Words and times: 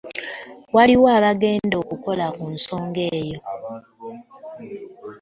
Waliwo 0.75 1.07
abagenda 1.17 1.75
okukola 1.83 2.25
ku 2.35 2.43
nsonga 2.55 3.01
eyo. 3.17 3.37